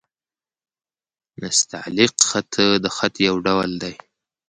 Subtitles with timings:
[1.41, 3.95] نستعلیق خط؛ د خط يو ډول دﺉ.